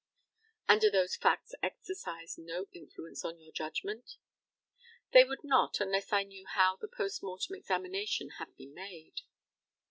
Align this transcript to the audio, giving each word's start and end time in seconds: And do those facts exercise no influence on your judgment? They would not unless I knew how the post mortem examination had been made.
And 0.67 0.81
do 0.81 0.89
those 0.89 1.15
facts 1.15 1.53
exercise 1.61 2.35
no 2.35 2.65
influence 2.71 3.23
on 3.23 3.39
your 3.39 3.51
judgment? 3.51 4.17
They 5.13 5.23
would 5.23 5.43
not 5.43 5.79
unless 5.79 6.11
I 6.11 6.23
knew 6.23 6.47
how 6.47 6.77
the 6.77 6.87
post 6.87 7.21
mortem 7.21 7.53
examination 7.55 8.31
had 8.39 8.55
been 8.57 8.73
made. 8.73 9.21